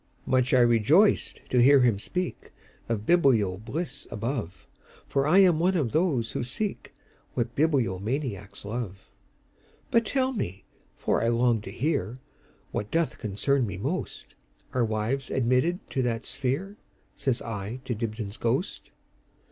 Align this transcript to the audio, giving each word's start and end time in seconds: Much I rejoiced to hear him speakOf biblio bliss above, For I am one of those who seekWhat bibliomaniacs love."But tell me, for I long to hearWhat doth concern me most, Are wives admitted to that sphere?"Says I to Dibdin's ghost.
Much 0.25 0.51
I 0.51 0.61
rejoiced 0.61 1.41
to 1.51 1.61
hear 1.61 1.81
him 1.81 1.97
speakOf 1.99 2.49
biblio 3.05 3.63
bliss 3.63 4.07
above, 4.09 4.65
For 5.07 5.27
I 5.27 5.37
am 5.37 5.59
one 5.59 5.75
of 5.77 5.91
those 5.91 6.31
who 6.31 6.39
seekWhat 6.39 7.49
bibliomaniacs 7.55 8.65
love."But 8.65 10.03
tell 10.07 10.33
me, 10.33 10.65
for 10.97 11.21
I 11.21 11.27
long 11.27 11.61
to 11.61 11.71
hearWhat 11.71 12.89
doth 12.89 13.19
concern 13.19 13.67
me 13.67 13.77
most, 13.77 14.33
Are 14.73 14.83
wives 14.83 15.29
admitted 15.29 15.87
to 15.91 16.01
that 16.01 16.25
sphere?"Says 16.25 17.39
I 17.43 17.81
to 17.85 17.93
Dibdin's 17.93 18.37
ghost. 18.37 18.89